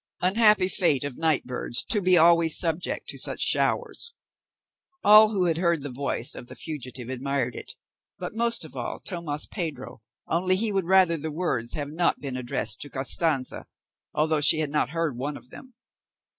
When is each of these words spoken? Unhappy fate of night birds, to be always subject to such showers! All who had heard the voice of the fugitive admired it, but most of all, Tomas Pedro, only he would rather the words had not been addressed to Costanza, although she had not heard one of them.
Unhappy 0.19 0.67
fate 0.67 1.03
of 1.03 1.15
night 1.19 1.45
birds, 1.45 1.83
to 1.83 2.01
be 2.01 2.17
always 2.17 2.57
subject 2.57 3.07
to 3.09 3.19
such 3.19 3.39
showers! 3.39 4.13
All 5.03 5.29
who 5.29 5.45
had 5.45 5.59
heard 5.59 5.83
the 5.83 5.91
voice 5.91 6.33
of 6.33 6.47
the 6.47 6.55
fugitive 6.55 7.07
admired 7.07 7.53
it, 7.55 7.75
but 8.17 8.33
most 8.33 8.65
of 8.65 8.75
all, 8.75 8.99
Tomas 8.99 9.45
Pedro, 9.45 10.01
only 10.27 10.55
he 10.55 10.71
would 10.71 10.87
rather 10.87 11.17
the 11.17 11.31
words 11.31 11.75
had 11.75 11.89
not 11.89 12.19
been 12.19 12.35
addressed 12.35 12.81
to 12.81 12.89
Costanza, 12.89 13.67
although 14.11 14.41
she 14.41 14.57
had 14.57 14.71
not 14.71 14.89
heard 14.89 15.17
one 15.17 15.37
of 15.37 15.51
them. 15.51 15.75